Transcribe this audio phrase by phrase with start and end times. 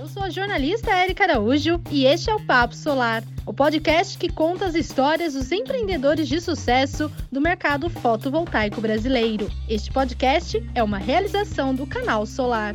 [0.00, 4.32] Eu sou a jornalista Érica Araújo e este é o Papo Solar, o podcast que
[4.32, 9.50] conta as histórias dos empreendedores de sucesso do mercado fotovoltaico brasileiro.
[9.68, 12.74] Este podcast é uma realização do Canal Solar.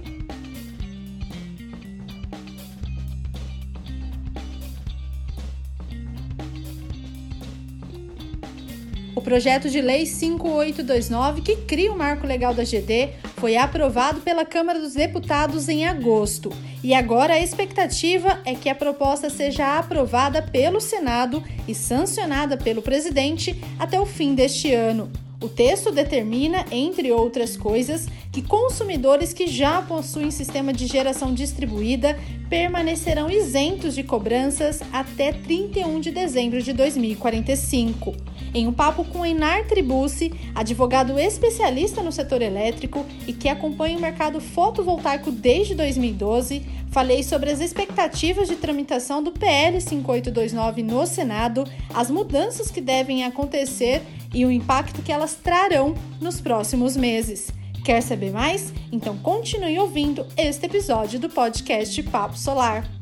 [9.16, 14.46] O projeto de lei 5829, que cria o marco legal da GD, foi aprovado pela
[14.46, 16.52] Câmara dos Deputados em agosto.
[16.86, 22.80] E agora a expectativa é que a proposta seja aprovada pelo Senado e sancionada pelo
[22.80, 25.10] presidente até o fim deste ano.
[25.42, 32.20] O texto determina, entre outras coisas, que consumidores que já possuem sistema de geração distribuída
[32.52, 38.14] permanecerão isentos de cobranças até 31 de dezembro de 2045.
[38.56, 44.02] Em um papo com Enar Tribucci, advogado especialista no setor elétrico e que acompanha o
[44.02, 51.66] mercado fotovoltaico desde 2012, falei sobre as expectativas de tramitação do PL 5829 no Senado,
[51.94, 54.02] as mudanças que devem acontecer
[54.34, 57.52] e o impacto que elas trarão nos próximos meses.
[57.84, 58.74] Quer saber mais?
[58.90, 62.95] Então continue ouvindo este episódio do podcast Papo Solar.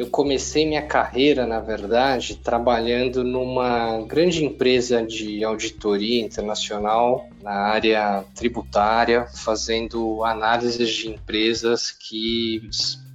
[0.00, 8.24] Eu comecei minha carreira, na verdade, trabalhando numa grande empresa de auditoria internacional na área
[8.34, 12.66] tributária, fazendo análises de empresas que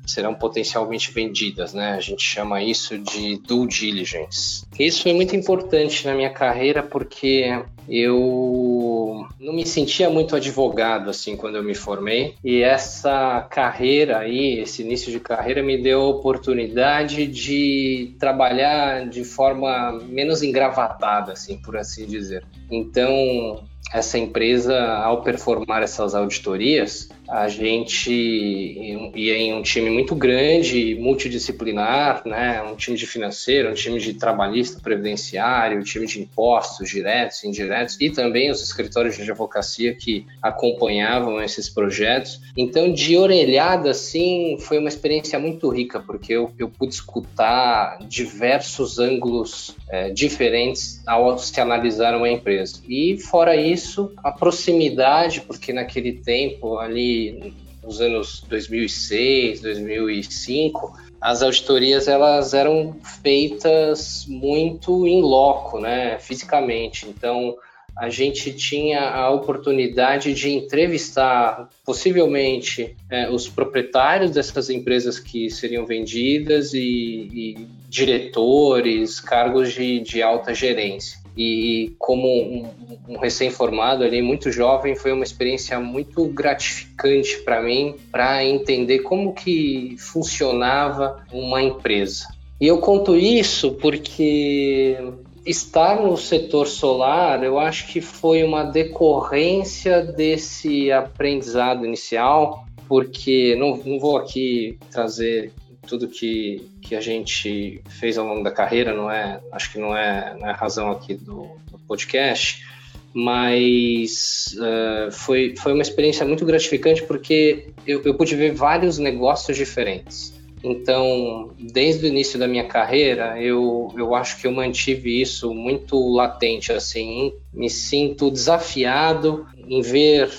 [0.06, 1.94] serão potencialmente vendidas, né?
[1.94, 4.66] A gente chama isso de due diligence.
[4.80, 11.38] Isso foi muito importante na minha carreira porque eu não me sentia muito advogado assim
[11.38, 16.08] quando eu me formei e essa carreira aí, esse início de carreira me deu a
[16.08, 22.44] oportunidade de trabalhar de forma menos engravatada, assim, por assim dizer.
[22.72, 30.96] Então, essa empresa, ao performar essas auditorias, a gente ia em um time muito grande,
[30.96, 32.62] multidisciplinar, né?
[32.62, 37.48] um time de financeiro, um time de trabalhista, previdenciário, um time de impostos diretos e
[37.48, 42.42] indiretos, e também os escritórios de advocacia que acompanhavam esses projetos.
[42.56, 49.00] Então, de orelhada, assim, foi uma experiência muito rica, porque eu, eu pude escutar diversos
[49.00, 52.82] ângulos é, diferentes ao se analisar uma empresa.
[52.88, 57.54] E, fora isso, a proximidade, porque naquele tempo ali
[57.84, 67.08] nos anos 2006, 2005, as auditorias elas eram feitas muito em loco, né, fisicamente.
[67.08, 67.56] Então,
[67.98, 75.86] a gente tinha a oportunidade de entrevistar possivelmente é, os proprietários dessas empresas que seriam
[75.86, 82.66] vendidas e, e diretores, cargos de, de alta gerência e como um,
[83.10, 89.34] um recém-formado ali, muito jovem, foi uma experiência muito gratificante para mim, para entender como
[89.34, 92.28] que funcionava uma empresa.
[92.60, 94.98] E eu conto isso porque
[95.46, 103.76] estar no setor solar, eu acho que foi uma decorrência desse aprendizado inicial, porque não,
[103.78, 105.52] não vou aqui trazer
[105.86, 109.96] tudo que, que a gente fez ao longo da carreira, não é, acho que não
[109.96, 112.66] é, não é a razão aqui do, do podcast,
[113.14, 119.56] mas uh, foi, foi uma experiência muito gratificante porque eu, eu pude ver vários negócios
[119.56, 120.34] diferentes.
[120.62, 125.96] Então, desde o início da minha carreira, eu, eu acho que eu mantive isso muito
[126.14, 130.30] latente, assim, me sinto desafiado em ver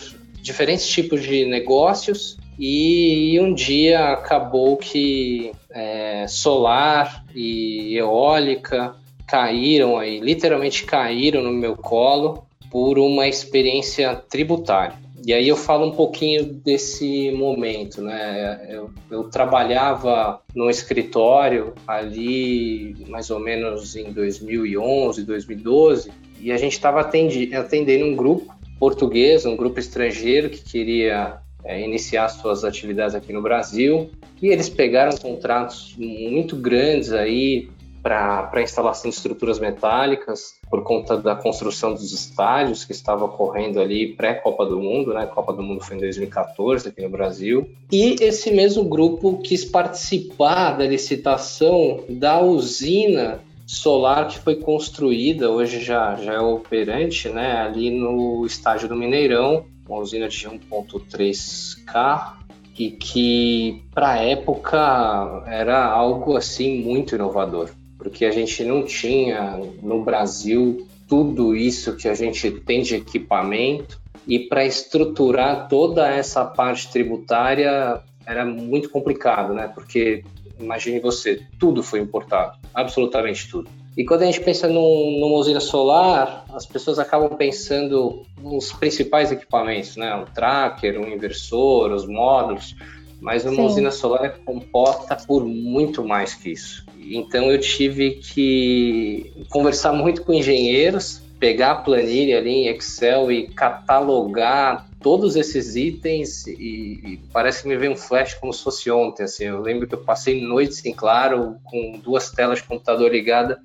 [0.43, 8.95] diferentes tipos de negócios e um dia acabou que é, solar e eólica
[9.27, 14.95] caíram aí, literalmente caíram no meu colo por uma experiência tributária.
[15.27, 18.65] E aí eu falo um pouquinho desse momento, né?
[18.71, 26.75] Eu, eu trabalhava no escritório ali mais ou menos em 2011, 2012, e a gente
[26.75, 33.33] estava atendendo um grupo português, um grupo estrangeiro que queria é, iniciar suas atividades aqui
[33.33, 34.11] no Brasil.
[34.41, 37.69] E eles pegaram contratos muito grandes aí
[38.03, 44.15] para instalação de estruturas metálicas por conta da construção dos estádios que estava ocorrendo ali
[44.15, 45.25] pré-Copa do Mundo, né?
[45.25, 47.69] A Copa do Mundo foi em 2014 aqui no Brasil.
[47.91, 55.81] E esse mesmo grupo quis participar da licitação da usina solar que foi construída, hoje
[55.81, 57.63] já, já é operante, né?
[57.63, 62.33] Ali no estádio do Mineirão, uma usina de 1.3K
[62.79, 69.59] e que para a época era algo assim muito inovador, porque a gente não tinha
[69.83, 76.45] no Brasil tudo isso que a gente tem de equipamento e para estruturar toda essa
[76.45, 79.69] parte tributária era muito complicado, né?
[79.73, 80.25] Porque
[80.59, 83.71] imagine você, tudo foi importado, absolutamente tudo.
[83.97, 89.33] E quando a gente pensa num, numa usina solar, as pessoas acabam pensando nos principais
[89.33, 90.15] equipamentos, né?
[90.15, 92.77] Um tracker, um inversor, os módulos,
[93.21, 93.65] mas uma Sim.
[93.65, 96.85] usina solar é composta por muito mais que isso.
[96.99, 103.49] Então eu tive que conversar muito com engenheiros, pegar a planilha ali em Excel e
[103.49, 108.91] catalogar todos esses itens e, e, parece que me veio um flash como se fosse
[108.91, 113.13] ontem, assim, eu lembro que eu passei noites em claro com duas telas de computador
[113.13, 113.61] ligada,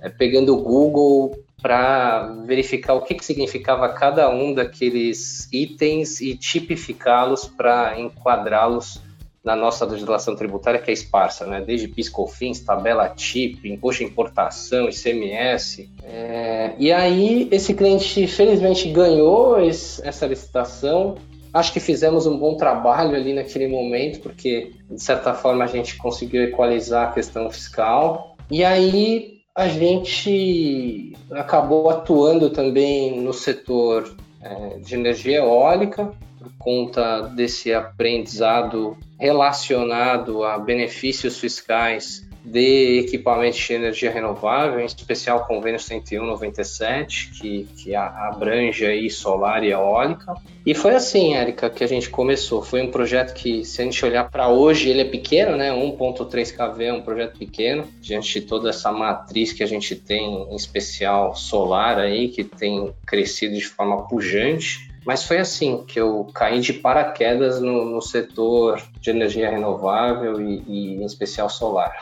[0.00, 6.34] é, pegando o Google para verificar o que, que significava cada um daqueles itens e
[6.36, 9.00] tipificá-los para enquadrá-los
[9.42, 11.60] na nossa legislação tributária que é esparsa, né?
[11.60, 15.88] desde PIS/COFINS, tabela TIP, imposto de importação, ICMS.
[16.04, 16.74] É...
[16.78, 21.16] E aí esse cliente felizmente ganhou esse, essa licitação.
[21.52, 25.96] Acho que fizemos um bom trabalho ali naquele momento, porque de certa forma a gente
[25.96, 28.36] conseguiu equalizar a questão fiscal.
[28.50, 37.22] E aí a gente acabou atuando também no setor é, de energia eólica, por conta
[37.22, 45.78] desse aprendizado relacionado a benefícios fiscais de equipamentos de energia renovável, em especial o convênio
[45.78, 50.34] 10197, que, que abrange aí solar e eólica.
[50.64, 52.62] E foi assim, Érica, que a gente começou.
[52.62, 55.70] Foi um projeto que, se a gente olhar para hoje, ele é pequeno, né?
[55.70, 60.46] 1.3 kV é um projeto pequeno, diante de toda essa matriz que a gente tem,
[60.50, 64.89] em especial solar aí, que tem crescido de forma pujante.
[65.10, 70.62] Mas foi assim que eu caí de paraquedas no, no setor de energia renovável e,
[70.68, 71.92] e, em especial solar.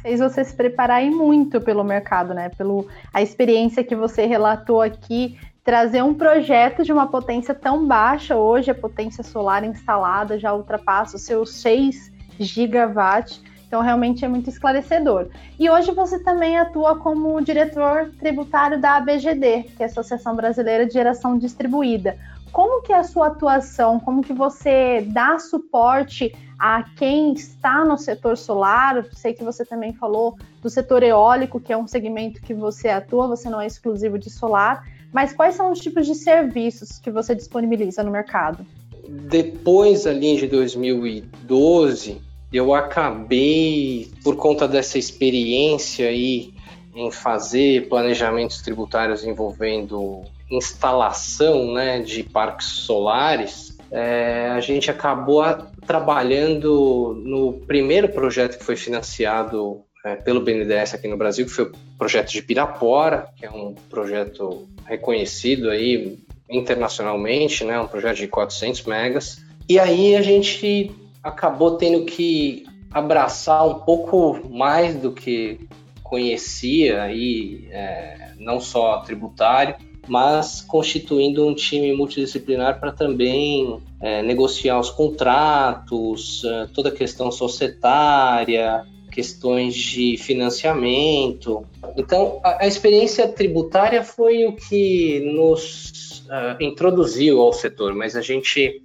[0.00, 2.48] Fez você se preparar muito pelo mercado, né?
[2.48, 8.36] Pelo a experiência que você relatou aqui, trazer um projeto de uma potência tão baixa
[8.36, 12.10] hoje, a potência solar instalada já ultrapassa os seus 6
[12.40, 13.42] gigawatts.
[13.66, 15.26] Então, realmente é muito esclarecedor.
[15.58, 20.86] E hoje você também atua como diretor tributário da ABGD, que é a Associação Brasileira
[20.86, 22.16] de Geração Distribuída
[22.56, 27.98] como que é a sua atuação, como que você dá suporte a quem está no
[27.98, 29.04] setor solar?
[29.12, 33.28] sei que você também falou do setor eólico, que é um segmento que você atua,
[33.28, 37.34] você não é exclusivo de solar, mas quais são os tipos de serviços que você
[37.34, 38.64] disponibiliza no mercado?
[39.06, 46.54] Depois ali de 2012, eu acabei, por conta dessa experiência aí
[46.94, 55.42] em fazer planejamentos tributários envolvendo instalação né, de parques solares, é, a gente acabou
[55.86, 61.64] trabalhando no primeiro projeto que foi financiado é, pelo BNDES aqui no Brasil, que foi
[61.64, 68.28] o projeto de Pirapora, que é um projeto reconhecido aí internacionalmente, né, um projeto de
[68.28, 69.44] 400 megas.
[69.68, 75.60] E aí a gente acabou tendo que abraçar um pouco mais do que
[76.02, 79.74] conhecia aí, é, não só tributário,
[80.06, 87.30] mas constituindo um time multidisciplinar para também é, negociar os contratos, é, toda a questão
[87.30, 91.64] societária, questões de financiamento.
[91.96, 98.20] Então, a, a experiência tributária foi o que nos uh, introduziu ao setor, mas a
[98.20, 98.82] gente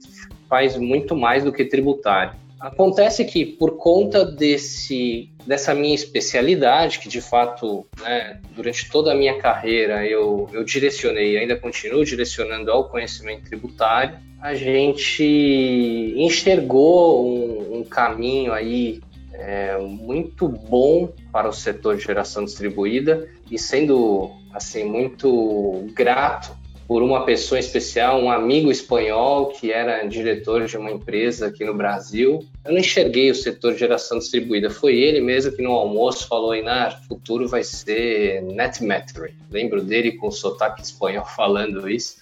[0.47, 2.33] faz muito mais do que tributário.
[2.61, 9.15] Acontece que, por conta desse, dessa minha especialidade, que de fato, né, durante toda a
[9.15, 17.79] minha carreira eu, eu direcionei ainda continuo direcionando ao conhecimento tributário, a gente enxergou um,
[17.79, 19.01] um caminho aí
[19.33, 26.60] é, muito bom para o setor de geração distribuída e sendo assim muito grato
[26.91, 31.73] por uma pessoa especial, um amigo espanhol que era diretor de uma empresa aqui no
[31.73, 32.45] Brasil.
[32.65, 36.53] Eu não enxerguei o setor de geração distribuída, foi ele mesmo que no almoço falou:
[36.53, 39.33] Inar, futuro vai ser net metering.
[39.49, 42.17] Lembro dele com o sotaque espanhol falando isso.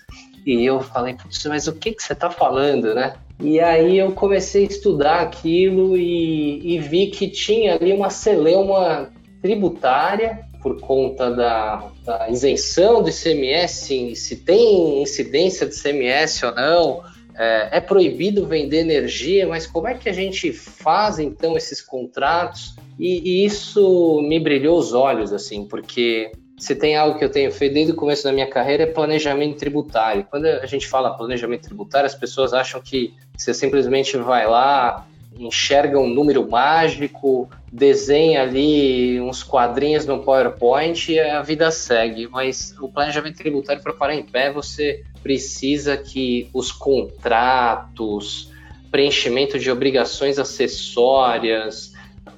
[0.46, 3.16] E eu falei, mas o que, que você está falando, né?
[3.40, 9.10] E aí eu comecei a estudar aquilo e, e vi que tinha ali uma celeuma
[9.42, 17.04] tributária por conta da, da isenção do ICMS, se tem incidência de ICMS ou não,
[17.36, 22.76] é, é, proibido vender energia, mas como é que a gente faz então esses contratos?
[23.00, 27.50] E, e, isso me brilhou os olhos, assim, porque se tem algo que eu tenho
[27.50, 30.28] feito desde o começo da minha carreira é planejamento tributário.
[30.30, 35.98] Quando a gente fala planejamento tributário, as pessoas acham que você simplesmente vai lá enxerga
[36.00, 42.28] um número mágico, desenha ali uns quadrinhos no PowerPoint e a vida segue.
[42.28, 48.52] Mas o planejamento tributário para parar em pé, você precisa que os contratos,
[48.90, 51.94] preenchimento de obrigações acessórias,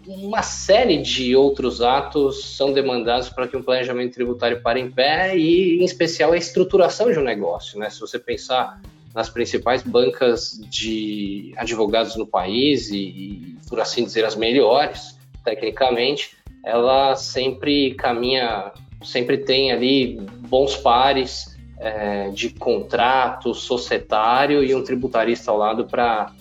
[0.06, 5.38] uma série de outros atos são demandados para que um planejamento tributário pare em pé
[5.38, 7.80] e, em especial, a estruturação de um negócio.
[7.80, 7.90] Né?
[7.90, 8.82] Se você pensar
[9.14, 16.36] nas principais bancas de advogados no país e, e, por assim dizer, as melhores, tecnicamente,
[16.64, 18.72] ela sempre caminha,
[19.04, 26.34] sempre tem ali bons pares é, de contrato societário e um tributarista ao lado para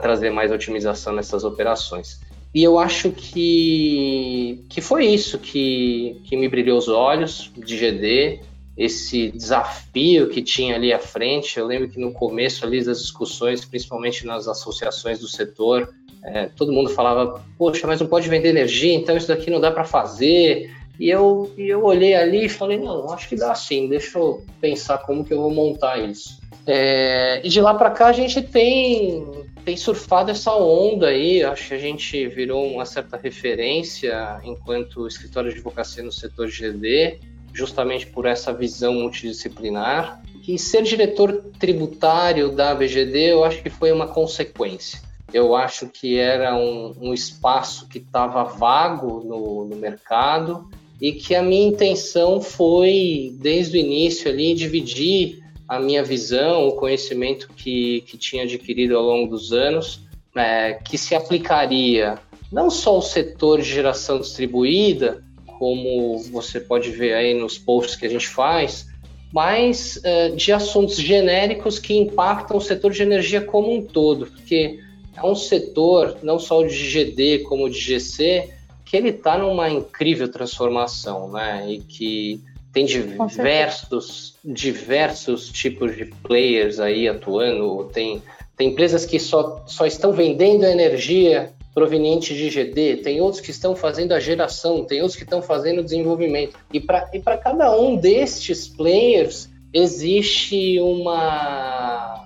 [0.00, 2.20] trazer mais otimização nessas operações.
[2.54, 8.40] E eu acho que, que foi isso que, que me brilhou os olhos de GD,
[8.76, 11.58] esse desafio que tinha ali à frente.
[11.58, 15.92] Eu lembro que no começo ali das discussões, principalmente nas associações do setor,
[16.24, 19.70] é, todo mundo falava: Poxa, mas não pode vender energia, então isso daqui não dá
[19.70, 20.70] para fazer.
[20.98, 24.98] E eu, eu olhei ali e falei: Não, acho que dá sim, deixa eu pensar
[24.98, 26.38] como que eu vou montar isso.
[26.66, 29.22] É, e de lá para cá a gente tem,
[29.66, 35.50] tem surfado essa onda aí, acho que a gente virou uma certa referência enquanto escritório
[35.50, 37.18] de advocacia no setor GD
[37.54, 40.20] justamente por essa visão multidisciplinar.
[40.46, 45.00] E ser diretor tributário da ABGD, eu acho que foi uma consequência.
[45.34, 51.34] Eu acho que era um, um espaço que estava vago no, no mercado e que
[51.34, 58.02] a minha intenção foi, desde o início ali, dividir a minha visão, o conhecimento que,
[58.02, 62.16] que tinha adquirido ao longo dos anos, é, que se aplicaria
[62.52, 65.24] não só ao setor de geração distribuída,
[65.58, 68.86] como você pode ver aí nos posts que a gente faz,
[69.32, 74.78] mas uh, de assuntos genéricos que impactam o setor de energia como um todo, porque
[75.16, 78.50] é um setor, não só de GD como de GC,
[78.84, 81.66] que ele está numa incrível transformação, né?
[81.68, 82.40] E que
[82.72, 88.20] tem diversos, diversos tipos de players aí atuando, tem,
[88.56, 93.74] tem empresas que só, só estão vendendo energia proveniente de GD, tem outros que estão
[93.74, 96.56] fazendo a geração, tem outros que estão fazendo o desenvolvimento.
[96.72, 102.23] E para e cada um destes players existe uma,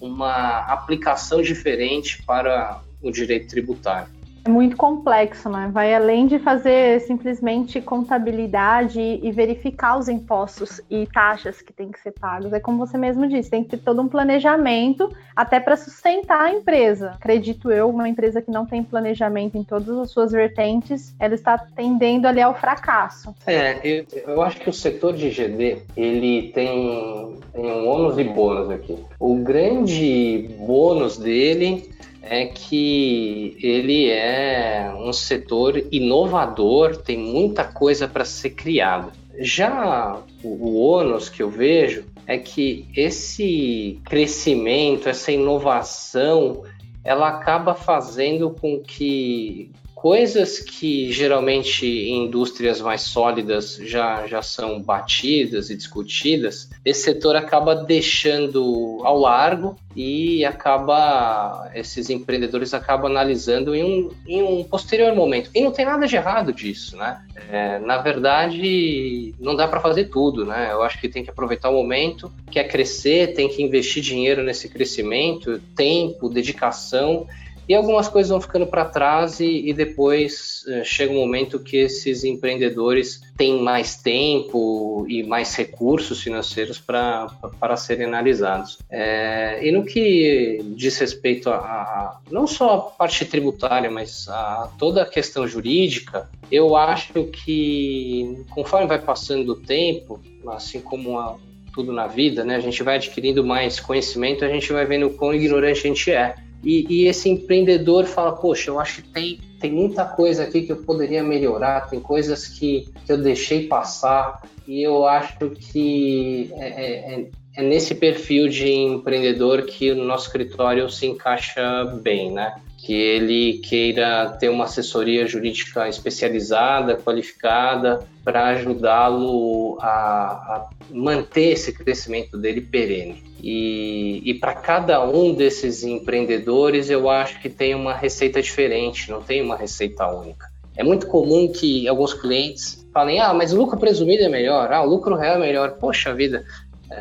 [0.00, 5.70] uma aplicação diferente para o direito tributário é muito complexo, né?
[5.72, 12.00] Vai além de fazer simplesmente contabilidade e verificar os impostos e taxas que têm que
[12.00, 12.52] ser pagos.
[12.52, 16.52] É como você mesmo disse, tem que ter todo um planejamento até para sustentar a
[16.52, 17.10] empresa.
[17.10, 21.58] Acredito eu, uma empresa que não tem planejamento em todas as suas vertentes, ela está
[21.58, 23.34] tendendo ali ao fracasso.
[23.46, 28.24] É, eu, eu acho que o setor de GD, ele tem, tem um ônus e
[28.24, 28.98] bônus aqui.
[29.18, 31.90] O grande bônus dele
[32.22, 39.12] é que ele é um setor inovador, tem muita coisa para ser criada.
[39.38, 46.62] Já o, o ônus que eu vejo é que esse crescimento, essa inovação,
[47.02, 49.70] ela acaba fazendo com que
[50.00, 57.36] coisas que geralmente em indústrias mais sólidas já, já são batidas e discutidas, esse setor
[57.36, 65.14] acaba deixando ao largo e acaba esses empreendedores acabam analisando em um, em um posterior
[65.14, 65.50] momento.
[65.54, 67.22] E não tem nada de errado disso, né?
[67.50, 70.70] É, na verdade, não dá para fazer tudo, né?
[70.72, 74.66] Eu acho que tem que aproveitar o momento, quer crescer, tem que investir dinheiro nesse
[74.66, 77.26] crescimento, tempo, dedicação
[77.70, 81.76] e algumas coisas vão ficando para trás e, e depois uh, chega um momento que
[81.76, 88.80] esses empreendedores têm mais tempo e mais recursos financeiros para serem analisados.
[88.90, 94.68] É, e no que diz respeito a, a, não só a parte tributária, mas a
[94.76, 101.36] toda a questão jurídica, eu acho que conforme vai passando o tempo, assim como a,
[101.72, 105.32] tudo na vida, né, a gente vai adquirindo mais conhecimento, a gente vai vendo quão
[105.32, 106.34] ignorante a gente é.
[106.62, 110.72] E, e, esse empreendedor fala, poxa, eu acho que tem, tem muita coisa aqui que
[110.72, 116.68] eu poderia melhorar, tem coisas que, que eu deixei passar, e eu acho que é,
[116.68, 117.26] é, é,
[117.56, 122.54] é nesse perfil de empreendedor que o nosso escritório se encaixa bem, né?
[122.82, 131.72] Que ele queira ter uma assessoria jurídica especializada, qualificada, para ajudá-lo a, a manter esse
[131.72, 133.22] crescimento dele perene.
[133.42, 139.22] E, e para cada um desses empreendedores, eu acho que tem uma receita diferente, não
[139.22, 140.46] tem uma receita única.
[140.76, 144.82] É muito comum que alguns clientes falem: ah, mas o lucro presumido é melhor, ah,
[144.82, 145.76] o lucro real é melhor.
[145.78, 146.44] Poxa vida,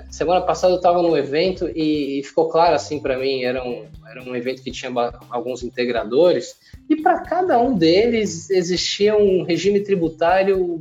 [0.09, 3.85] semana passada eu estava num evento e, e, ficou claro assim para mim, era um,
[4.07, 4.91] era um evento que tinha
[5.29, 6.55] alguns integradores,
[6.89, 10.79] e para cada um deles existia um regime tributário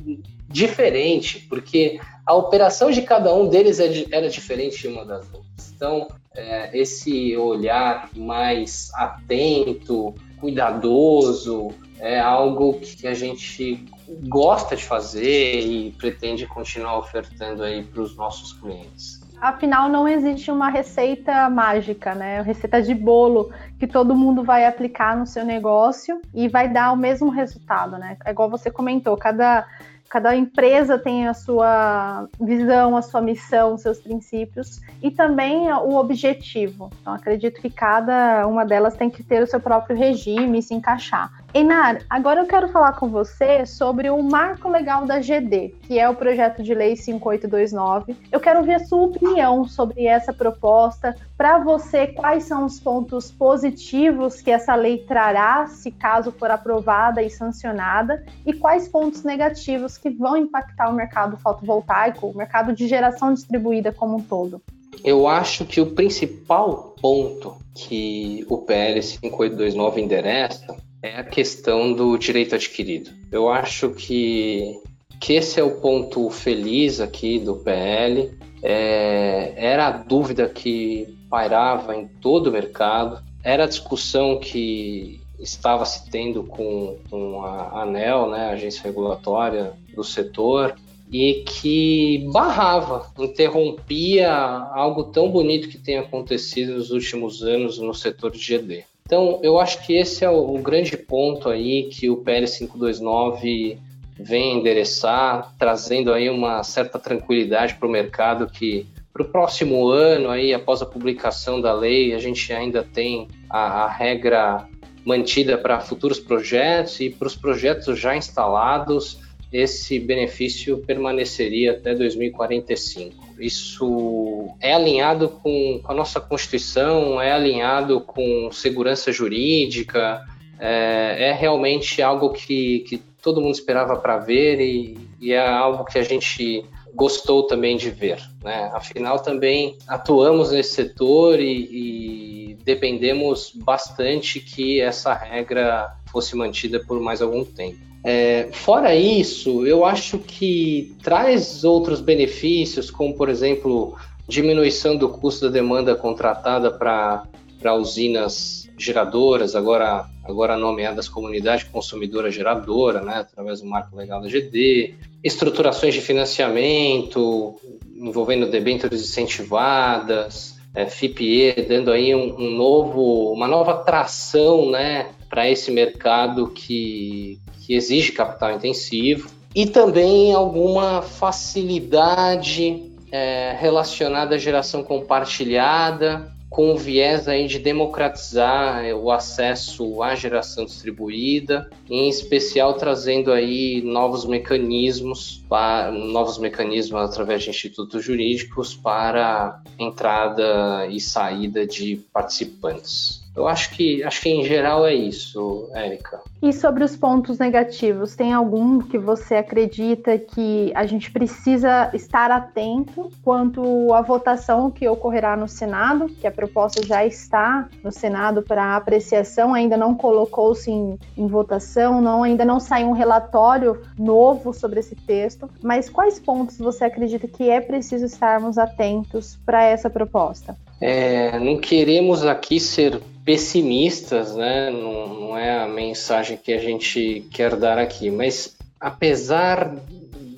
[0.48, 5.72] diferente, porque a operação de cada um deles é era diferente de uma das outras.
[5.74, 13.84] Então, é, esse olhar mais atento, cuidadoso, é algo que a gente
[14.22, 19.20] gosta de fazer e pretende continuar ofertando aí para os nossos clientes.
[19.40, 22.42] Afinal, não existe uma receita mágica, né?
[22.42, 26.96] Receita de bolo que todo mundo vai aplicar no seu negócio e vai dar o
[26.96, 28.16] mesmo resultado, né?
[28.24, 29.64] É igual você comentou, cada
[30.08, 36.90] Cada empresa tem a sua visão, a sua missão, seus princípios e também o objetivo.
[37.00, 40.72] Então, acredito que cada uma delas tem que ter o seu próprio regime e se
[40.72, 41.30] encaixar.
[41.54, 46.06] Einar, agora eu quero falar com você sobre o marco legal da GD, que é
[46.06, 48.14] o projeto de lei 5829.
[48.30, 51.16] Eu quero ver a sua opinião sobre essa proposta.
[51.38, 57.22] Para você, quais são os pontos positivos que essa lei trará, se caso for aprovada
[57.22, 62.86] e sancionada, e quais pontos negativos que vão impactar o mercado fotovoltaico, o mercado de
[62.86, 64.60] geração distribuída como um todo?
[65.02, 72.16] Eu acho que o principal ponto que o PL 5829 endereça é a questão do
[72.16, 73.10] direito adquirido.
[73.30, 74.80] Eu acho que,
[75.20, 78.30] que esse é o ponto feliz aqui do PL.
[78.62, 85.84] É, era a dúvida que pairava em todo o mercado, era a discussão que estava
[85.84, 90.74] se tendo com, com a ANEL, né, a agência regulatória do setor,
[91.10, 98.32] e que barrava, interrompia algo tão bonito que tem acontecido nos últimos anos no setor
[98.32, 98.84] de GD.
[99.08, 103.78] Então, eu acho que esse é o, o grande ponto aí que o PL 529
[104.20, 110.28] vem endereçar, trazendo aí uma certa tranquilidade para o mercado que para o próximo ano,
[110.28, 114.68] aí, após a publicação da lei, a gente ainda tem a, a regra
[115.06, 119.18] mantida para futuros projetos e para os projetos já instalados,
[119.50, 123.27] esse benefício permaneceria até 2045.
[123.38, 130.24] Isso é alinhado com, a nossa Constituição, é alinhado com segurança jurídica,
[130.58, 135.84] é, é realmente algo que, que todo mundo esperava para ver e, e é algo
[135.84, 138.18] que a gente gostou também de ver.
[138.42, 138.70] Né?
[138.72, 142.27] Afinal, também atuamos nesse setor e, e,
[142.68, 147.78] dependemos bastante que essa regra fosse mantida por mais algum tempo.
[148.04, 153.96] É, fora isso, eu acho que traz outros benefícios, como por exemplo
[154.28, 163.00] diminuição do custo da demanda contratada para usinas geradoras, agora, agora nomeadas comunidade consumidora geradora,
[163.00, 167.58] né, através do marco legal da GD, estruturações de financiamento
[167.96, 175.50] envolvendo debêntures incentivadas, é, FIPE, dando aí um, um novo, uma nova tração né, para
[175.50, 184.84] esse mercado que, que exige capital intensivo e também alguma facilidade é, relacionada à geração
[184.84, 193.32] compartilhada, com o viés aí de democratizar o acesso à geração distribuída, em especial trazendo
[193.32, 201.96] aí novos mecanismos, para, novos mecanismos através de institutos jurídicos para entrada e saída de
[202.12, 203.27] participantes.
[203.38, 206.20] Eu acho que, acho que em geral é isso, Érica.
[206.42, 212.32] E sobre os pontos negativos, tem algum que você acredita que a gente precisa estar
[212.32, 218.42] atento quanto à votação que ocorrerá no Senado, que a proposta já está no Senado
[218.42, 224.52] para apreciação, ainda não colocou-se em, em votação, não, ainda não saiu um relatório novo
[224.52, 229.88] sobre esse texto, mas quais pontos você acredita que é preciso estarmos atentos para essa
[229.88, 230.56] proposta?
[230.80, 234.70] É, não queremos aqui ser pessimistas, né?
[234.70, 239.76] Não, não, é a mensagem que a gente quer dar aqui, mas apesar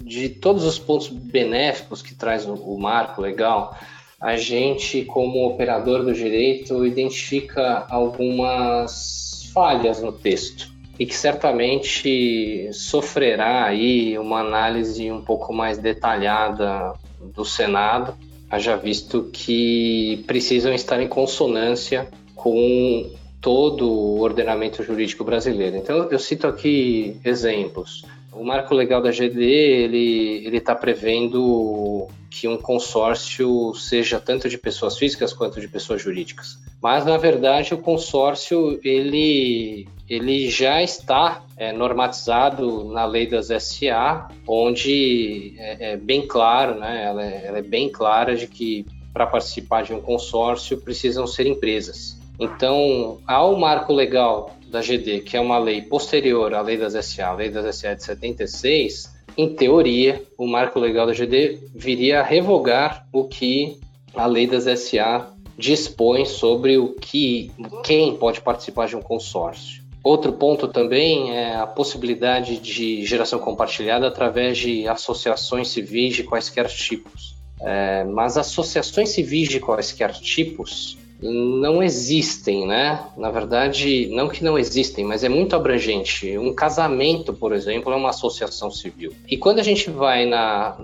[0.02, 3.78] de todos os pontos benéficos que traz o, o marco legal,
[4.20, 13.66] a gente, como operador do direito, identifica algumas falhas no texto e que certamente sofrerá
[13.66, 18.16] aí uma análise um pouco mais detalhada do Senado
[18.50, 22.08] haja visto que precisam estar em consonância
[22.40, 25.76] com todo o ordenamento jurídico brasileiro.
[25.76, 28.04] Então, eu cito aqui exemplos.
[28.32, 34.96] O marco legal da GD ele está prevendo que um consórcio seja tanto de pessoas
[34.96, 36.58] físicas quanto de pessoas jurídicas.
[36.80, 44.28] Mas na verdade o consórcio ele ele já está é, normatizado na lei das SA,
[44.46, 47.04] onde é, é bem claro, né?
[47.04, 51.46] Ela é, ela é bem clara de que para participar de um consórcio precisam ser
[51.46, 52.19] empresas.
[52.40, 57.26] Então, ao marco legal da GD, que é uma lei posterior à lei das SA,
[57.26, 62.22] a lei das SA de 76, em teoria, o marco legal da GD viria a
[62.22, 63.78] revogar o que
[64.14, 67.52] a lei das SA dispõe sobre o que
[67.84, 69.82] quem pode participar de um consórcio.
[70.02, 76.66] Outro ponto também é a possibilidade de geração compartilhada através de associações civis de quaisquer
[76.68, 77.36] tipos.
[77.60, 83.06] É, mas associações civis de quaisquer tipos não existem, né?
[83.16, 86.36] Na verdade, não que não existem, mas é muito abrangente.
[86.38, 89.12] Um casamento, por exemplo, é uma associação civil.
[89.28, 90.76] E quando a gente vai na,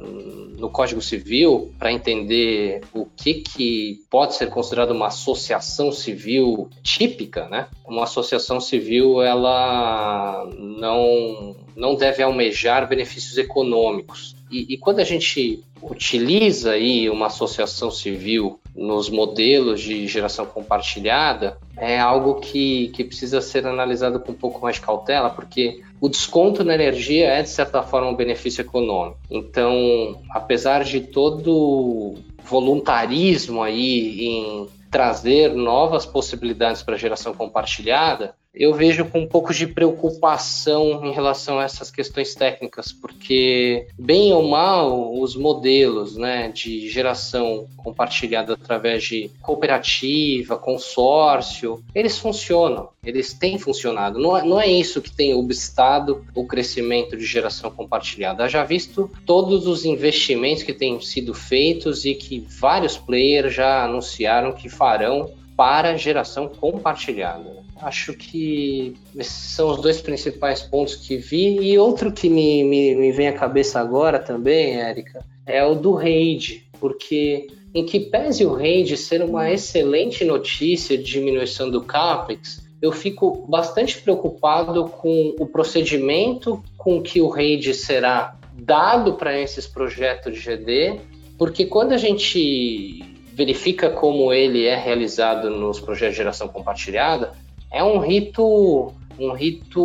[0.59, 7.49] no Código Civil para entender o que, que pode ser considerado uma associação civil típica,
[7.49, 7.69] né?
[7.87, 14.37] Uma associação civil, ela não, não deve almejar benefícios econômicos.
[14.51, 21.57] E, e quando a gente utiliza aí uma associação civil nos modelos de geração compartilhada
[21.77, 26.09] é algo que, que precisa ser analisado com um pouco mais de cautela, porque o
[26.09, 29.19] desconto na energia é, de certa forma, um benefício econômico.
[29.31, 39.05] Então, apesar de todo voluntarismo aí em trazer novas possibilidades para geração compartilhada, eu vejo
[39.05, 45.15] com um pouco de preocupação em relação a essas questões técnicas, porque, bem ou mal,
[45.21, 54.19] os modelos né, de geração compartilhada através de cooperativa, consórcio, eles funcionam, eles têm funcionado.
[54.19, 58.49] Não é, não é isso que tem obstado o crescimento de geração compartilhada.
[58.49, 64.53] Já visto todos os investimentos que têm sido feitos e que vários players já anunciaram
[64.53, 67.66] que farão para geração compartilhada.
[67.81, 71.59] Acho que esses são os dois principais pontos que vi.
[71.61, 75.93] E outro que me, me, me vem à cabeça agora também, Érica, é o do
[75.93, 82.67] RAID, porque em que pese o RAID ser uma excelente notícia de diminuição do CAPEX,
[82.81, 89.67] eu fico bastante preocupado com o procedimento com que o RAID será dado para esses
[89.67, 91.01] projetos de GD,
[91.37, 97.35] porque quando a gente verifica como ele é realizado nos projetos de geração compartilhada,
[97.73, 99.83] é um rito um rito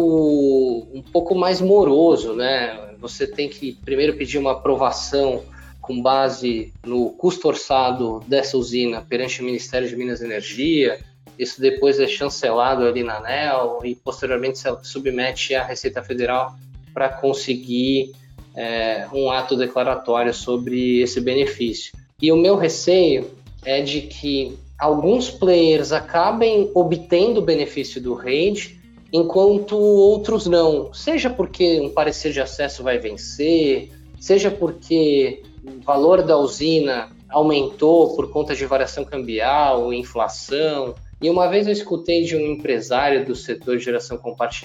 [0.94, 2.96] um pouco mais moroso, né?
[3.00, 5.44] Você tem que primeiro pedir uma aprovação
[5.82, 11.00] com base no custo orçado dessa usina perante o Ministério de Minas e Energia.
[11.40, 16.56] Isso depois é chancelado ali na ANEL e posteriormente se submete à Receita Federal
[16.94, 18.12] para conseguir
[18.56, 21.94] é, um ato declaratório sobre esse benefício.
[22.22, 23.32] E o meu receio
[23.66, 28.80] é de que alguns players acabem obtendo o benefício do RAID,
[29.14, 30.92] enquanto outros não.
[30.92, 38.16] Seja porque um parecer de acesso vai vencer, seja porque o valor da usina aumentou
[38.16, 40.96] por conta de variação cambial, inflação.
[41.22, 44.20] E uma vez eu escutei de um empresário do setor de geração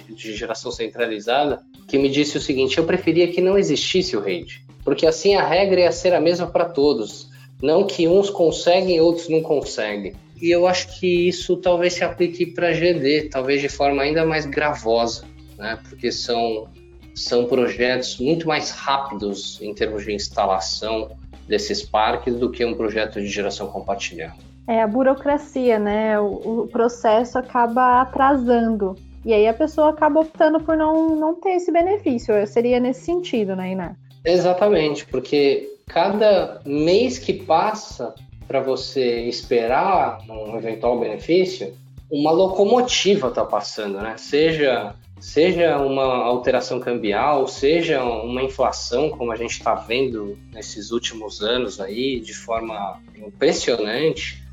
[0.09, 4.64] de geração centralizada que me disse o seguinte: eu preferia que não existisse o RAID,
[4.83, 7.36] porque assim a regra ia ser a mesma para todos.
[7.62, 10.14] Não que uns conseguem outros não conseguem.
[10.40, 14.45] E eu acho que isso talvez se aplique para GD, talvez de forma ainda mais
[14.45, 15.25] gravosa,
[15.57, 15.79] né?
[15.88, 16.69] porque são,
[17.14, 21.16] são projetos muito mais rápidos em termos de instalação
[21.49, 24.37] desses parques do que um projeto de geração compartilhada.
[24.69, 26.19] É a burocracia, né?
[26.19, 28.97] O, o processo acaba atrasando.
[29.25, 32.47] E aí a pessoa acaba optando por não, não ter esse benefício.
[32.47, 33.97] Seria nesse sentido, né, Iná?
[34.25, 38.14] Exatamente, porque cada mês que passa
[38.46, 41.75] para você esperar um eventual benefício,
[42.11, 44.16] uma locomotiva está passando, né?
[44.16, 51.42] Seja seja uma alteração cambial, seja uma inflação, como a gente está vendo nesses últimos
[51.42, 54.45] anos aí, de forma impressionante,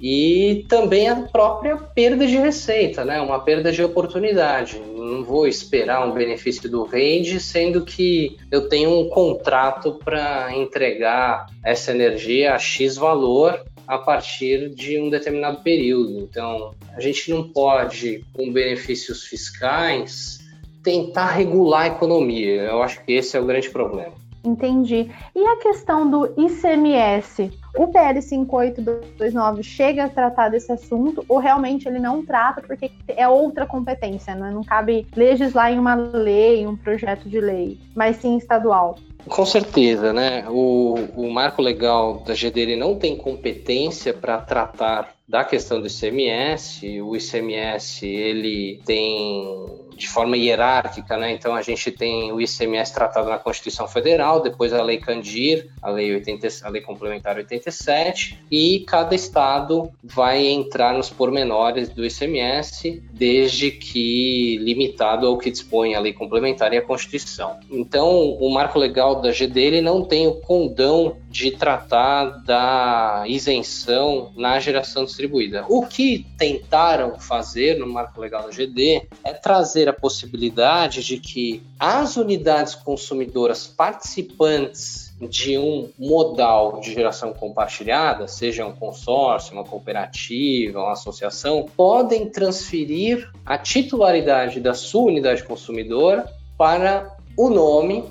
[0.00, 3.20] e também a própria perda de receita, né?
[3.20, 4.80] Uma perda de oportunidade.
[4.96, 11.46] Não vou esperar um benefício do range, sendo que eu tenho um contrato para entregar
[11.62, 16.20] essa energia a X valor a partir de um determinado período.
[16.20, 20.38] Então, a gente não pode, com benefícios fiscais,
[20.82, 22.62] tentar regular a economia.
[22.62, 24.14] Eu acho que esse é o grande problema.
[24.42, 25.10] Entendi.
[25.34, 27.50] E a questão do ICMS?
[27.76, 33.28] O PL 5829 chega a tratar desse assunto ou realmente ele não trata porque é
[33.28, 34.50] outra competência, né?
[34.50, 38.98] não cabe legislar em uma lei, em um projeto de lei, mas sim estadual?
[39.28, 40.46] Com certeza, né?
[40.48, 47.00] O, o marco legal da GD não tem competência para tratar da questão do ICMS.
[47.02, 51.30] O ICMS ele tem de forma hierárquica, né?
[51.30, 55.90] Então a gente tem o ICMS tratado na Constituição Federal, depois a Lei Candir, a
[55.90, 63.02] Lei 80, a Lei Complementar 87, e cada estado vai entrar nos pormenores do ICMS,
[63.12, 67.60] desde que limitado ao que dispõe a Lei Complementar e a Constituição.
[67.70, 74.32] Então, o marco legal da GD ele não tem o condão de tratar da isenção
[74.36, 75.64] na geração distribuída.
[75.68, 81.62] O que tentaram fazer no marco legal da GD é trazer a possibilidade de que
[81.78, 90.80] as unidades consumidoras participantes de um modal de geração compartilhada, seja um consórcio, uma cooperativa,
[90.80, 96.26] uma associação, podem transferir a titularidade da sua unidade consumidora
[96.58, 98.02] para o nome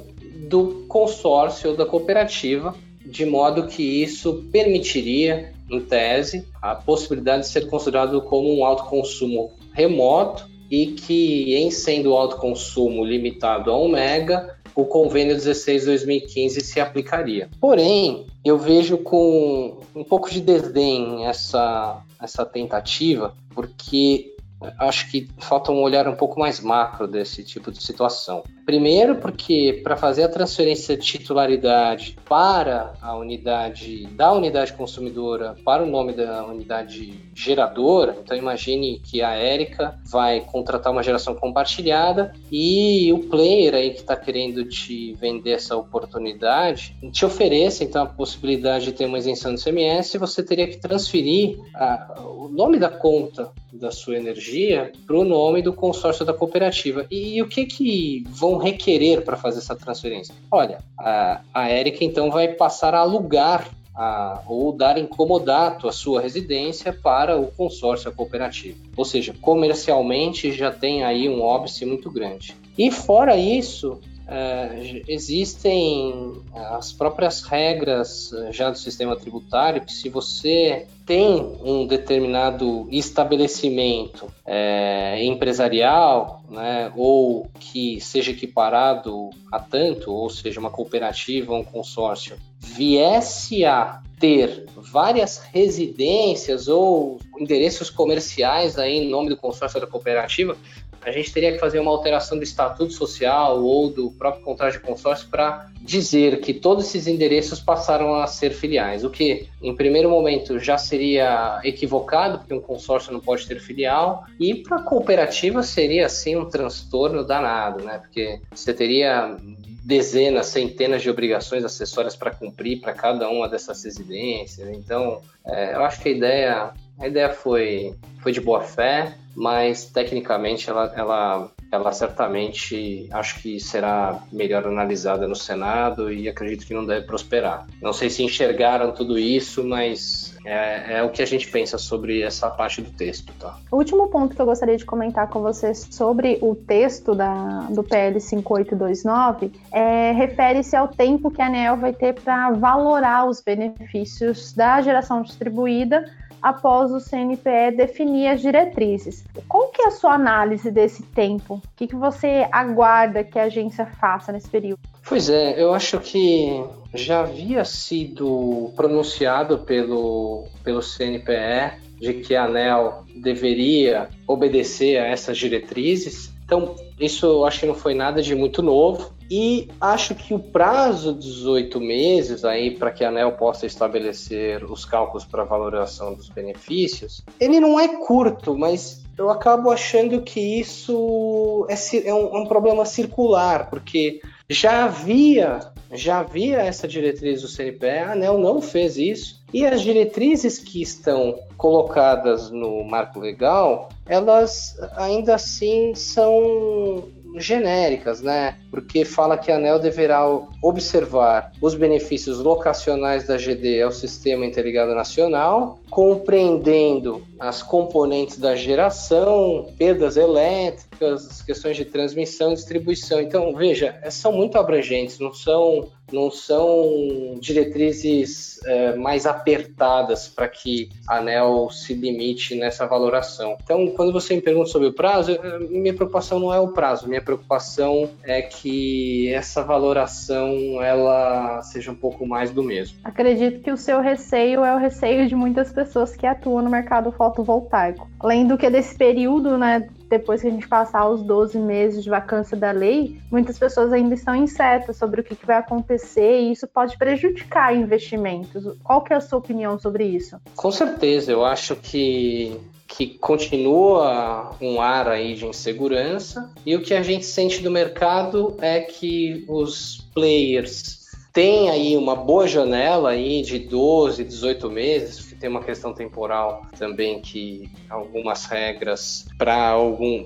[0.47, 2.73] do consórcio ou da cooperativa,
[3.09, 9.51] de modo que isso permitiria, em tese, a possibilidade de ser considerado como um autoconsumo
[9.73, 16.79] remoto e que, em sendo o autoconsumo limitado a 1 mega, o convênio 16-2015 se
[16.79, 17.49] aplicaria.
[17.59, 24.33] Porém, eu vejo com um pouco de desdém essa, essa tentativa, porque
[24.77, 28.43] acho que falta um olhar um pouco mais macro desse tipo de situação.
[28.69, 35.81] Primeiro, porque para fazer a transferência de titularidade para a unidade da unidade consumidora para
[35.81, 42.31] o nome da unidade geradora, então imagine que a Érica vai contratar uma geração compartilhada
[42.51, 48.05] e o player aí que está querendo te vender essa oportunidade te oferece então a
[48.05, 52.89] possibilidade de ter uma isenção do CMS, você teria que transferir a, o nome da
[52.89, 57.05] conta da sua energia para o nome do consórcio da cooperativa.
[57.09, 60.35] E o que que vão requerer para fazer essa transferência?
[60.51, 66.21] Olha, a, a Érica então vai passar a alugar a, ou dar incomodato a sua
[66.21, 68.77] residência para o consórcio cooperativo.
[68.95, 72.55] Ou seja, comercialmente já tem aí um óbice muito grande.
[72.77, 80.07] E fora isso, é, existem as próprias regras é, já do sistema tributário que se
[80.09, 90.29] você tem um determinado estabelecimento é, empresarial, né, ou que seja equiparado a tanto, ou
[90.29, 99.09] seja, uma cooperativa, um consórcio, viesse a ter várias residências ou endereços comerciais aí em
[99.09, 100.55] nome do consórcio da cooperativa,
[101.03, 104.79] a gente teria que fazer uma alteração do estatuto social ou do próprio contrato de
[104.79, 110.09] consórcio para dizer que todos esses endereços passaram a ser filiais, o que, em primeiro
[110.09, 115.63] momento, já seria equivocado, porque um consórcio não pode ter filial, e para a cooperativa
[115.63, 117.97] seria, assim, um transtorno danado, né?
[117.99, 119.35] Porque você teria
[119.83, 124.69] dezenas, centenas de obrigações acessórias para cumprir para cada uma dessas residências.
[124.69, 129.85] Então, é, eu acho que a ideia, a ideia foi, foi de boa fé, mas
[129.85, 136.73] tecnicamente ela, ela, ela certamente acho que será melhor analisada no Senado e acredito que
[136.73, 137.65] não deve prosperar.
[137.81, 142.21] Não sei se enxergaram tudo isso, mas é, é, o que a gente pensa sobre
[142.21, 143.31] essa parte do texto.
[143.39, 143.57] Tá?
[143.71, 147.81] O último ponto que eu gostaria de comentar com vocês sobre o texto da, do
[147.81, 154.51] PL 5829 é, refere-se ao tempo que a ANEL vai ter para valorar os benefícios
[154.53, 156.03] da geração distribuída
[156.41, 159.23] após o CNPE definir as diretrizes.
[159.47, 161.55] Qual que é a sua análise desse tempo?
[161.55, 164.79] O que, que você aguarda que a agência faça nesse período?
[165.07, 172.45] Pois é, eu acho que já havia sido pronunciado pelo, pelo CNPE de que a
[172.45, 176.31] ANEL deveria obedecer a essas diretrizes.
[176.45, 179.13] Então, isso eu acho que não foi nada de muito novo.
[179.29, 184.63] E acho que o prazo de 18 meses aí para que a ANEL possa estabelecer
[184.63, 190.39] os cálculos para valoração dos benefícios, ele não é curto, mas eu acabo achando que
[190.39, 195.59] isso é, é um, é um problema circular, porque já havia,
[195.91, 200.81] já havia essa diretriz do CNPE, a ANEL não fez isso, e as diretrizes que
[200.81, 208.57] estão colocadas no marco legal, elas ainda assim são genéricas, né?
[208.69, 210.25] Porque fala que a ANEL deverá
[210.61, 219.67] observar os benefícios locacionais da GD ao Sistema Interligado Nacional, compreendendo as componentes da geração,
[219.77, 223.21] perdas elétricas, questões de transmissão e distribuição.
[223.21, 230.89] Então, veja, são muito abrangentes, não são não são diretrizes é, mais apertadas para que
[231.07, 233.57] a ANEL se limite nessa valoração.
[233.63, 235.37] Então, quando você me pergunta sobre o prazo,
[235.69, 241.95] minha preocupação não é o prazo, minha preocupação é que essa valoração ela seja um
[241.95, 242.97] pouco mais do mesmo.
[243.03, 247.11] Acredito que o seu receio é o receio de muitas pessoas que atuam no mercado
[247.11, 248.09] fotovoltaico.
[248.19, 252.09] Além do que desse período, né, depois que a gente passar os 12 meses de
[252.09, 256.51] vacância da lei, muitas pessoas ainda estão incertas sobre o que, que vai acontecer e
[256.51, 258.63] isso pode prejudicar investimentos.
[258.83, 260.37] Qual que é a sua opinião sobre isso?
[260.55, 266.95] Com certeza, eu acho que que continua um ar aí de insegurança e o que
[266.95, 273.43] a gente sente do mercado é que os players têm aí uma boa janela aí
[273.43, 280.25] de 12, 18 meses, tem uma questão temporal também que algumas regras para algum,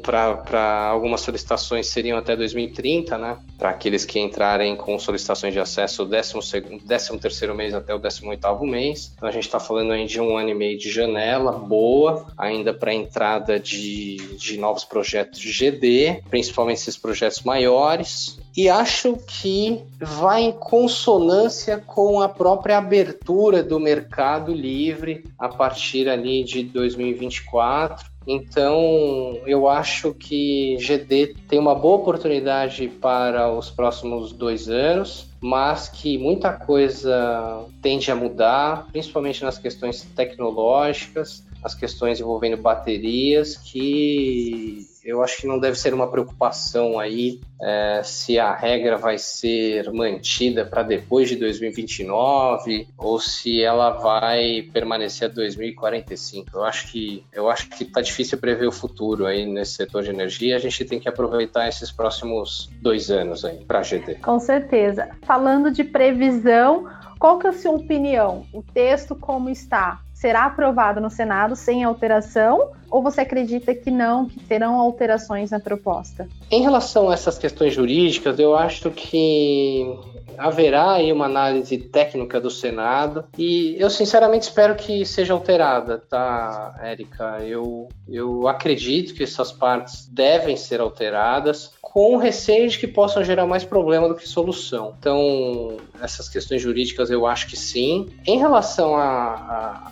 [0.89, 3.37] algumas solicitações seriam até 2030, né?
[3.57, 8.65] Para aqueles que entrarem com solicitações de acesso do 13 terceiro mês até o 18
[8.65, 9.13] mês.
[9.15, 12.73] Então a gente está falando aí de um ano e meio de janela boa, ainda
[12.73, 19.81] para entrada de, de novos projetos de GD, principalmente esses projetos maiores e acho que
[19.99, 28.13] vai em consonância com a própria abertura do mercado livre a partir ali de 2024.
[28.25, 35.89] Então, eu acho que GD tem uma boa oportunidade para os próximos dois anos, mas
[35.89, 44.87] que muita coisa tende a mudar, principalmente nas questões tecnológicas, as questões envolvendo baterias, que
[45.03, 49.91] eu acho que não deve ser uma preocupação aí é, se a regra vai ser
[49.91, 56.49] mantida para depois de 2029 ou se ela vai permanecer a 2045.
[56.53, 60.09] Eu acho que eu acho que está difícil prever o futuro aí nesse setor de
[60.09, 60.55] energia.
[60.55, 64.15] A gente tem que aproveitar esses próximos dois anos aí para a GD.
[64.15, 65.09] Com certeza.
[65.23, 66.87] Falando de previsão,
[67.19, 68.45] qual que é a sua opinião?
[68.53, 70.01] O texto como está?
[70.23, 72.71] será aprovado no Senado sem alteração?
[72.93, 76.29] Ou você acredita que não, que terão alterações na proposta?
[76.51, 79.97] Em relação a essas questões jurídicas, eu acho que
[80.37, 86.79] haverá aí uma análise técnica do Senado e eu sinceramente espero que seja alterada, tá,
[86.83, 87.39] Érica?
[87.41, 93.47] Eu, eu acredito que essas partes devem ser alteradas com receio de que possam gerar
[93.47, 94.93] mais problema do que solução.
[94.99, 98.09] Então, essas questões jurídicas eu acho que sim.
[98.23, 98.95] Em relação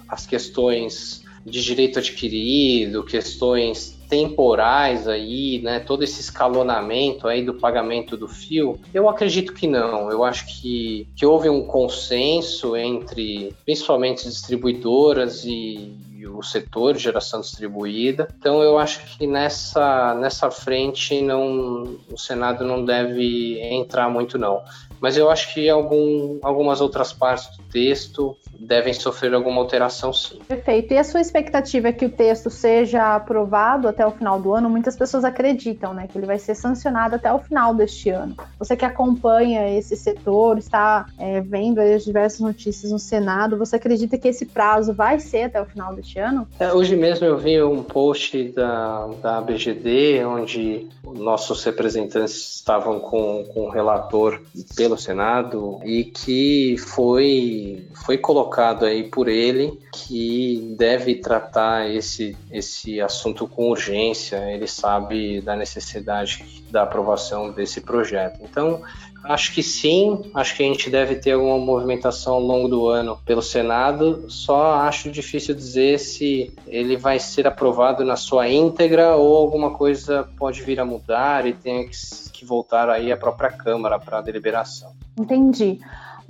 [0.08, 8.18] às questões de direito adquirido, questões temporais aí, né, todo esse escalonamento aí do pagamento
[8.18, 10.12] do fio, eu acredito que não.
[10.12, 17.42] Eu acho que, que houve um consenso entre principalmente distribuidoras e, o setor de geração
[17.42, 18.28] distribuída.
[18.38, 24.62] Então eu acho que nessa, nessa frente não, o Senado não deve entrar muito não.
[25.00, 30.40] Mas eu acho que algum, algumas outras partes do texto devem sofrer alguma alteração sim.
[30.48, 30.94] Perfeito.
[30.94, 34.70] E a sua expectativa é que o texto seja aprovado até o final do ano?
[34.70, 38.36] Muitas pessoas acreditam né, que ele vai ser sancionado até o final deste ano.
[38.60, 44.18] Você que acompanha esse setor, está é, vendo as diversas notícias no Senado, você acredita
[44.18, 46.48] que esse prazo vai ser até o final deste ano?
[46.60, 53.44] É, hoje mesmo eu vi um post da, da BGD, onde nossos representantes estavam com,
[53.54, 54.40] com o relator
[54.76, 62.38] pelo Senado e que foi, foi colocado colocado aí por ele que deve tratar esse,
[62.52, 68.40] esse assunto com urgência, ele sabe da necessidade da aprovação desse projeto.
[68.44, 68.82] Então,
[69.24, 73.20] Acho que sim, acho que a gente deve ter alguma movimentação ao longo do ano
[73.24, 79.38] pelo Senado, só acho difícil dizer se ele vai ser aprovado na sua íntegra ou
[79.38, 81.86] alguma coisa pode vir a mudar e tenha
[82.34, 84.92] que voltar aí à própria Câmara para deliberação.
[85.18, 85.80] Entendi.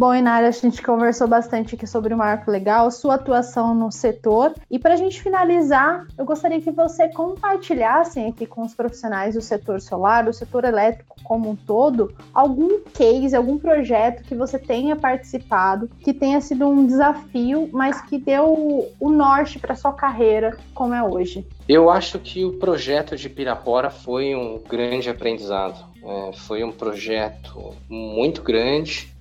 [0.02, 4.52] Bom, Inara, a gente conversou bastante aqui sobre o marco legal, sua atuação no setor.
[4.68, 9.42] E para a gente finalizar, eu gostaria que você compartilhasse aqui com os profissionais do
[9.42, 14.96] setor solar, do setor elétrico como um todo, algum case, algum projeto que você tenha
[14.96, 20.96] participado, que tenha sido um desafio, mas que deu o norte para sua carreira como
[20.96, 21.46] é hoje.
[21.70, 27.76] Eu acho que o projeto de Pirapora foi um grande aprendizado é, foi um projeto
[27.88, 28.71] muito grande.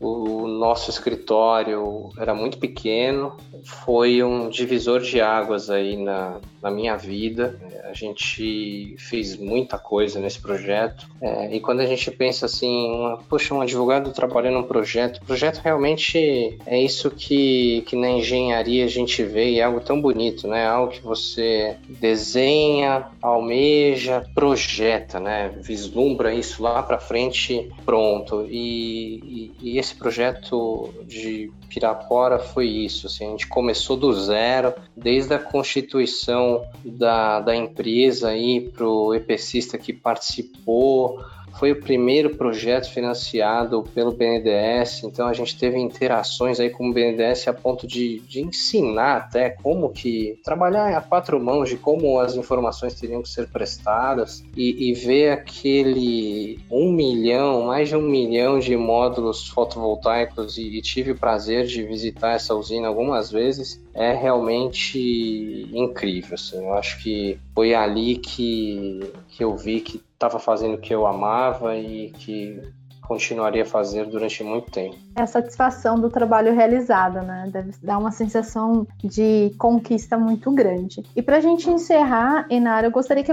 [0.01, 3.37] O nosso escritório era muito pequeno.
[3.65, 7.59] Foi um divisor de águas aí na, na minha vida.
[7.85, 11.07] A gente fez muita coisa nesse projeto.
[11.21, 16.59] É, e quando a gente pensa assim, poxa, um advogado trabalhando num projeto, projeto realmente
[16.67, 20.67] é isso que, que na engenharia a gente vê e é algo tão bonito, né?
[20.67, 25.51] Algo que você desenha, almeja, projeta, né?
[25.61, 28.47] Vislumbra isso lá para frente pronto.
[28.49, 33.07] E, e, e, esse projeto de Pirapora foi isso.
[33.07, 38.31] Assim, a gente começou do zero, desde a constituição da, da empresa
[38.75, 41.25] para o EPCista que participou,
[41.59, 46.93] foi o primeiro projeto financiado pelo BNDES, então a gente teve interações aí com o
[46.93, 52.19] BNDES a ponto de, de ensinar até como que trabalhar a quatro mãos de como
[52.19, 58.03] as informações teriam que ser prestadas e, e ver aquele um milhão, mais de um
[58.03, 63.81] milhão de módulos fotovoltaicos e, e tive o prazer de visitar essa usina algumas vezes
[63.95, 66.35] é realmente incrível.
[66.35, 66.59] Assim.
[66.59, 71.07] Eu acho que foi ali que, que eu vi que estava fazendo o que eu
[71.07, 72.61] amava e que
[73.01, 74.99] continuaria a fazer durante muito tempo.
[75.21, 77.49] A satisfação do trabalho realizado, né?
[77.53, 81.03] Deve dar uma sensação de conquista muito grande.
[81.15, 83.33] E para a gente encerrar, Enara, eu gostaria que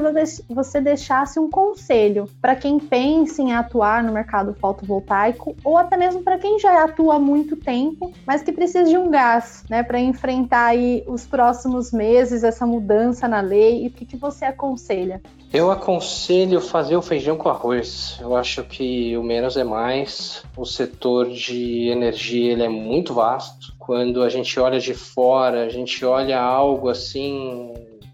[0.49, 6.21] você deixasse um conselho para quem pensa em atuar no mercado fotovoltaico ou até mesmo
[6.21, 9.99] para quem já atua há muito tempo, mas que precisa de um gás, né, para
[9.99, 13.85] enfrentar aí os próximos meses essa mudança na lei.
[13.85, 15.21] E o que, que você aconselha?
[15.53, 18.17] Eu aconselho fazer o feijão com arroz.
[18.19, 20.43] Eu acho que o menos é mais.
[20.57, 23.73] O setor de energia ele é muito vasto.
[23.77, 27.73] Quando a gente olha de fora, a gente olha algo assim,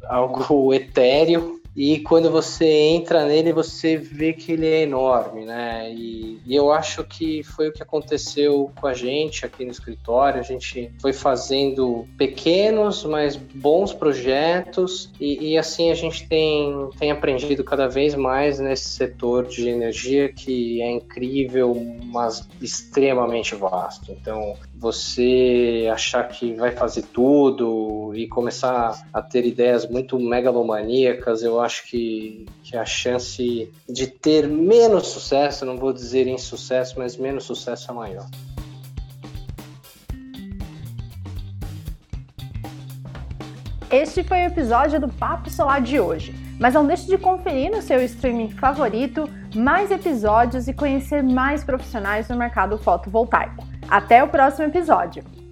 [0.10, 5.92] algo etéreo, e quando você entra nele, você vê que ele é enorme, né?
[5.92, 10.40] E, e, eu acho que foi o que aconteceu com a gente aqui no escritório.
[10.40, 17.12] A gente foi fazendo pequenos, mas bons projetos, e, e assim a gente tem, tem
[17.12, 21.76] aprendido cada vez mais nesse setor de energia que é incrível,
[22.06, 24.12] mas extremamente vasto.
[24.12, 31.62] Então, você achar que vai fazer tudo e começar a ter ideias muito megalomaníacas, eu
[31.62, 37.44] acho que, que a chance de ter menos sucesso, não vou dizer insucesso, mas menos
[37.44, 38.26] sucesso é maior.
[43.92, 46.34] Este foi o episódio do Papo Solar de hoje.
[46.60, 52.28] Mas não deixe de conferir no seu streaming favorito mais episódios e conhecer mais profissionais
[52.28, 53.68] no mercado fotovoltaico.
[53.88, 55.43] Até o próximo episódio!